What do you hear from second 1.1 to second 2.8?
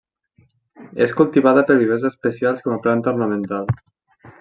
cultivada per vivers especials com